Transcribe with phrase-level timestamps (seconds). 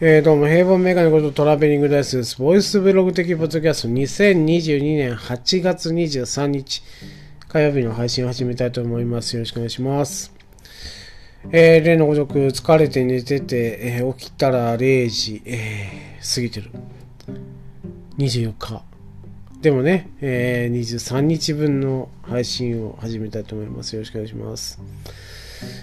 [0.00, 2.42] えー、どうも、平凡メガネことトラベリングダイスです。
[2.42, 6.82] ボイスブログ的ポッドキャスト2022年8月23日
[7.46, 9.36] 火曜日の配信を始めたいと思います。
[9.36, 10.34] よろしくお願いします。
[11.52, 16.70] えー、例のごとく疲れて寝てて、えー、起きたら0時、えー、過ぎてる。
[18.18, 18.93] 24日。
[19.64, 23.94] でもね、えー、23日分の配信を始めたいと思います。
[23.94, 24.78] よろしくお願いします。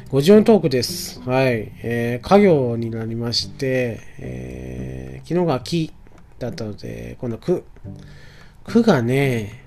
[0.09, 1.19] 五時音トークです。
[1.21, 1.71] はい。
[1.81, 5.91] えー、家業になりまして、えー、昨日が木
[6.37, 7.63] だったので、今度は区。
[8.65, 9.63] 区がね、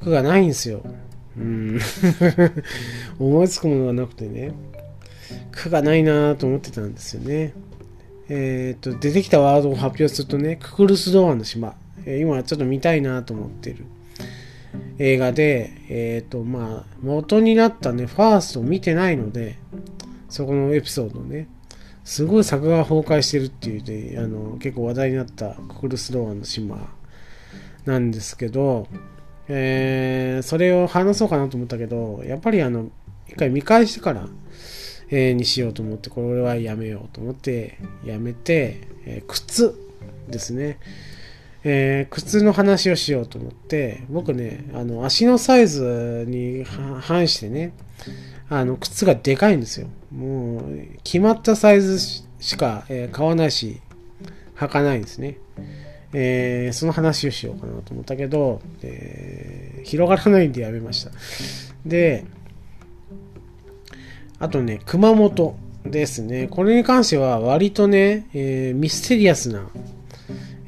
[0.00, 0.82] 区がないんですよ。
[1.38, 1.78] うん。
[3.20, 4.50] 思いつくものがなくてね。
[5.52, 7.52] 区がないなと思ってたんですよね。
[8.28, 11.74] えっ、と、出てきたワードを発表するとね、ククルス・ドアンの島。
[12.06, 13.84] えー、今ちょっと見たいなと思ってる
[14.98, 19.58] 映画で、えっ、ー、と、まあ、元になったね、ファーストを見てないので、
[20.28, 21.48] そこのエピソードね、
[22.04, 26.92] すごい作画が崩壊してるっていうで、あの、結構話題になったククルス・ドアンの島
[27.84, 28.86] なんですけど、
[29.48, 32.90] えー、それを話そうかなと思ったけど、やっぱりあの、
[33.28, 34.28] 一回見返してから、
[35.16, 39.72] えー、にしようと思って、これはやめようと思って、やめて、えー、靴
[40.28, 40.80] ですね。
[41.62, 47.72] えー、靴の話をしようと思って、僕ね、あの、足のサイズに反してね、
[48.48, 49.86] あの、靴がでかいんですよ。
[50.10, 50.62] もう、
[51.04, 53.80] 決まったサイズしか、えー、買わないし、
[54.56, 55.38] 履かないんですね。
[56.12, 61.12] えー、その話をしようかなと思ったけど、えー、広がらないんでやめました。
[61.86, 62.24] で、
[64.44, 65.56] あとね、熊本
[65.86, 66.48] ですね。
[66.48, 69.70] これに関しては割とね、えー、ミステリアスな、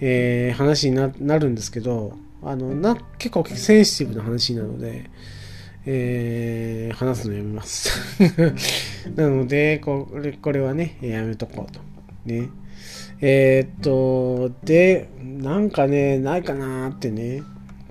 [0.01, 5.11] えー、話になるんですけど、あのな結構センシティブな話なので、
[5.85, 7.91] えー、話すのやめます。
[9.15, 11.81] なのでこれ、これはね、やめとこうと。
[12.25, 12.49] ね。
[13.21, 17.43] えー、っと、で、なんかね、ないかなってね、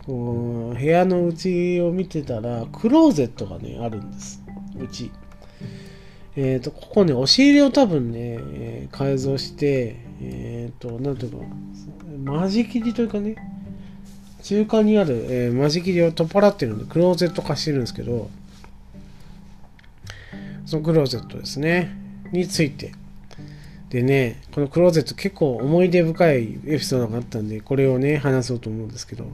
[0.07, 4.43] こう、部屋のうちを見てたら、クローゼットがね、あるんです。
[4.81, 5.11] うち。
[6.37, 11.37] えっ、と、ここね、押し入れを多分ね、えー、改造して、えっ、と、なんていうか、
[12.23, 13.35] 間仕切りというかね、
[14.43, 18.29] 中間にある、えー、間仕切りを取っ払ってるんで、クローゼット化してるんですけど、
[20.65, 21.95] そのクローゼットですね、
[22.31, 22.91] について、
[23.89, 29.25] でね、このクローゼット結構思い出深いエピソードがあったんで、これをね、話そうと思うんですけど、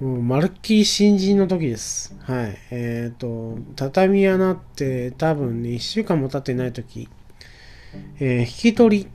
[0.00, 2.14] もう、まるっきり新人の時です。
[2.20, 2.58] はい。
[2.70, 7.08] えっ、ー、と、畳穴って多分ね、1週間も経ってない時、
[8.20, 9.08] えー、引き取り、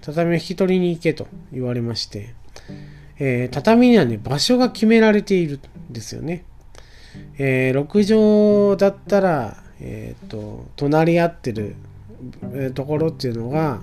[0.00, 2.34] 畳を引き取りに行けと言われまして、
[3.18, 5.58] えー、畳にはね、場所が決められている
[5.90, 6.44] んですよね。
[7.38, 11.74] え、6畳だったら、えっ、と、隣り合ってる、
[12.74, 13.80] ところっていうのが、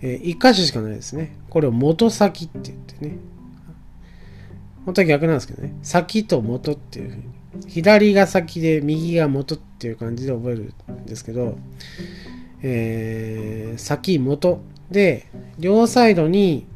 [0.00, 1.36] え、1箇所しかないですね。
[1.50, 3.16] これを元先って言ってね。
[4.84, 5.74] 本当は逆なんですけどね。
[5.82, 7.24] 先と元っていうふうに。
[7.68, 11.56] 左が先で右が元っていう感じで覚えるんですけど、
[12.62, 15.26] えー、先元で、
[15.58, 16.66] 両サイドに、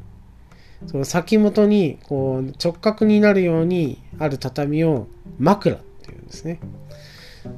[0.86, 5.08] その先元にこう直角になるようにある畳を
[5.38, 6.60] 枕っていうんですね。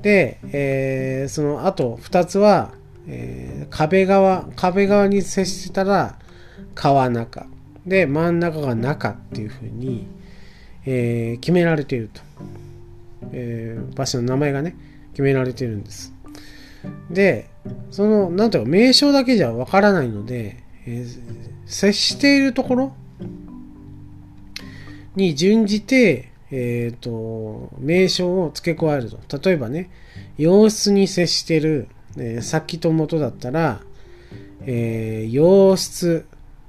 [0.00, 2.72] で、えー、その後2つは
[3.12, 6.18] えー、壁側、壁側に接したら
[6.74, 7.46] 川中。
[7.86, 10.06] で、真ん中が中っていうふうに、
[10.86, 12.20] えー、決められていると。
[13.32, 14.76] えー、場所の名前がね、
[15.12, 16.12] 決められているんです。
[17.10, 17.50] で、
[17.90, 21.06] その、なんていうか、名称だけじゃわからないので、え
[21.66, 22.92] 接しているところ
[25.14, 29.38] に準じて、えっ、と、名称を付け加えると。
[29.38, 29.90] 例えばね、
[30.38, 33.80] 洋室に接しているえー、先と元だったら、
[34.62, 36.26] えー、洋室、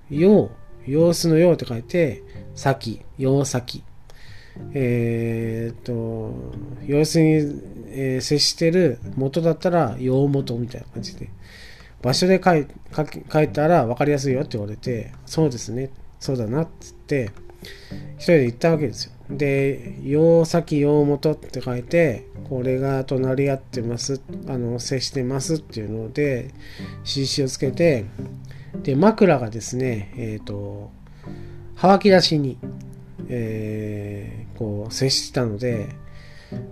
[0.10, 0.52] 洋、
[0.86, 2.24] 様子の洋って書いて、
[2.56, 3.84] 先、洋先。
[4.74, 6.34] えー、と、
[6.86, 11.30] 様子に、えー、接してる元だったら、洋元みたいな感じで。
[12.02, 12.68] 場所で書い
[13.32, 16.94] 書いたら分かりやすいよって言われて、そうですね、そうだなって言っ
[17.28, 17.32] て、
[18.18, 19.12] 一人で言ったわけですよ。
[19.30, 26.52] で、陽先陽元って書いて、これが隣り合ってます、あの、接してますっていうので、
[27.04, 28.06] 印をつけて、
[28.84, 30.92] で、枕がですね、えっ、ー、と、
[31.76, 32.58] はわき出しに、
[33.32, 35.90] えー、こう、接したので、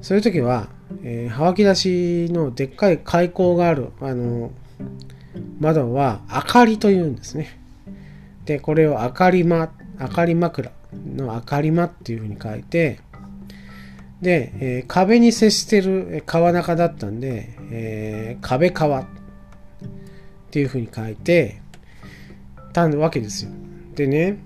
[0.02, 0.68] そういう時は、
[1.04, 4.52] えー、はわき出しのでっかい開口がある、あの、
[5.60, 7.58] 窓は明かりというんですね。
[8.46, 10.72] で、これを明かりま、明かり枕
[11.16, 13.00] の明かり間っていうふうに書いて、
[14.22, 19.08] で、えー、壁に接してる川中だったんで、えー、壁川。
[20.50, 21.62] っていうふうに書いて
[22.74, 23.52] たわけですよ。
[23.96, 24.40] でね、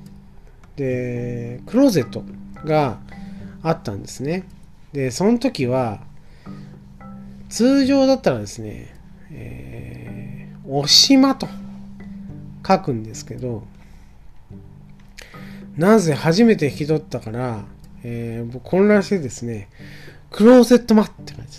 [0.75, 2.23] で、クローゼット
[2.65, 2.99] が
[3.61, 4.45] あったんですね。
[4.91, 6.01] で、その時は、
[7.49, 8.95] 通常だったらですね、
[9.31, 11.47] えー、おしまと
[12.67, 13.63] 書くんですけど、
[15.77, 17.65] なぜ初めて引き取ったから、
[18.03, 19.69] えー、混乱してですね、
[20.31, 21.57] クローゼットマって書いて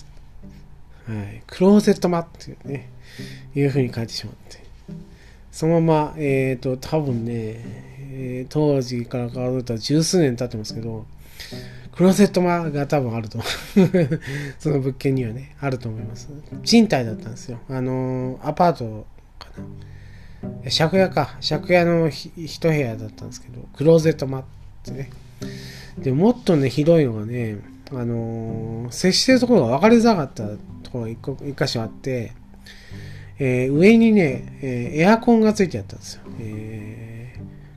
[1.06, 2.88] たはい、クローゼットマっていうね、
[3.55, 4.64] いう風に書いてしまって。
[5.52, 11.06] そのまま、えっ、ー、と、多分ね、えー、当時から数えたら十数年経ってますけど、
[11.95, 13.39] クローゼット間が多分あると
[14.59, 16.29] その物件にはね、あると思います。
[16.65, 17.59] 賃貸だったんですよ。
[17.69, 19.06] あのー、アパート
[19.39, 20.71] かな。
[20.71, 21.39] 借家か。
[21.47, 24.45] 借家の一部屋だったんですけど、クローゼット間っ
[24.83, 25.11] てね。
[25.99, 27.59] で、もっとね、ひどいのがね、
[27.93, 30.49] あのー、接してるところが分かりづらかった
[30.83, 32.33] ところが一個一箇所あって、
[33.39, 36.23] えー、上にね、えー、エアコンがついてあったんですよ。
[36.41, 37.04] えー、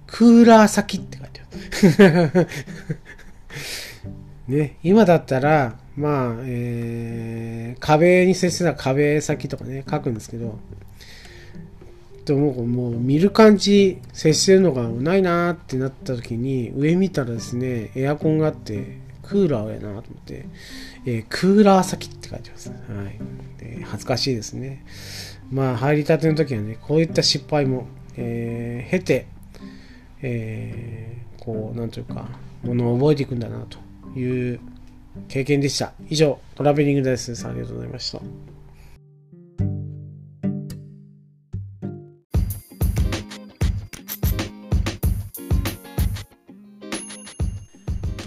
[0.08, 2.48] クーラー先って書いてある。
[4.48, 10.58] ね、今だったら、まあ、えー、壁に接してた壁先とかね、書くんですけど、
[12.26, 20.46] でももう見る感じ、接してるのがないなーってなった時に、上見たらですね、エアコンがあって、クーラーやなと思って、
[21.06, 22.70] えー、クーラー先って書いてます。
[22.70, 23.60] はい。
[23.60, 24.86] で恥ずかしいですね。
[25.52, 29.28] まあ、入りたての時はね、こういった失敗も、えー、経て、
[30.22, 32.28] えー、こう、なんというか、
[32.64, 33.80] ものを覚えていくんだなと
[34.20, 34.60] いう
[35.28, 35.94] 経験でした。
[36.10, 37.48] 以上、トラベリングダイスです。
[37.48, 38.22] ありがとうございました。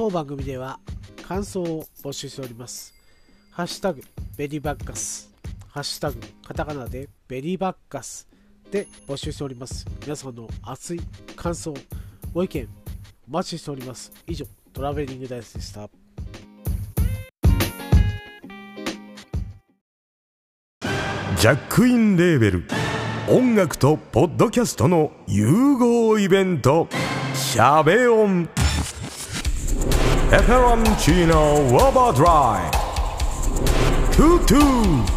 [0.00, 0.80] 当番組では
[1.28, 2.94] 感想を募集しております。
[3.50, 4.00] ハッシュタグ
[4.34, 5.30] ベリーバッカス、
[5.68, 8.29] ハッシュタグカタカナでベリーバッカス
[8.70, 9.86] で募集しております。
[10.02, 11.00] 皆さんの熱い
[11.36, 11.74] 感想、
[12.32, 12.68] ご意見
[13.28, 14.12] お待ちしております。
[14.26, 15.88] 以上、トラベリングダイスでした。
[21.40, 22.64] ジャックインレーベル
[23.26, 26.86] 音楽とポッドキャストの融合イベント
[27.32, 28.48] 「シャベオン」
[30.30, 32.70] 「エフェロンチーノウォーバードライ」
[34.14, 35.16] 「トゥトゥ」